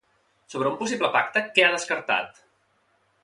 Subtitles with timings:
[0.53, 2.43] Sobre un possible pacte, què ha descartat?